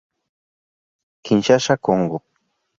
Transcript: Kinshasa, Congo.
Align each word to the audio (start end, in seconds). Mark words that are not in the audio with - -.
Kinshasa, 1.25 1.73
Congo. 1.85 2.17